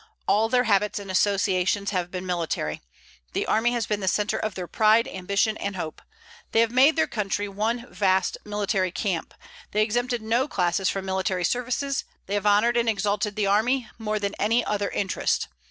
All 0.27 0.49
their 0.49 0.63
habits 0.63 0.97
and 0.97 1.11
associations 1.11 1.91
have 1.91 2.09
been 2.09 2.25
military. 2.25 2.81
The 3.33 3.45
army 3.45 3.73
has 3.73 3.85
been 3.85 3.99
the 3.99 4.07
centre 4.07 4.39
of 4.39 4.55
their 4.55 4.65
pride, 4.65 5.07
ambition, 5.07 5.57
and 5.57 5.75
hope. 5.75 6.01
They 6.53 6.61
have 6.61 6.71
made 6.71 6.95
their 6.95 7.05
country 7.05 7.47
one 7.47 7.85
vast 7.93 8.35
military 8.43 8.89
camp. 8.91 9.31
They 9.73 9.81
have 9.81 9.85
exempted 9.85 10.23
no 10.23 10.47
classes 10.47 10.89
from 10.89 11.05
military 11.05 11.43
services; 11.45 12.03
they 12.25 12.33
have 12.33 12.47
honored 12.47 12.77
and 12.77 12.89
exalted 12.89 13.35
the 13.35 13.45
army 13.45 13.89
more 13.99 14.17
than 14.17 14.33
any 14.39 14.65
other 14.65 14.89
interest. 14.89 15.49